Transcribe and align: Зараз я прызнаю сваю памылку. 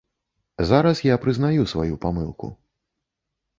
Зараз 0.69 1.01
я 1.09 1.19
прызнаю 1.27 1.67
сваю 1.75 2.01
памылку. 2.09 2.53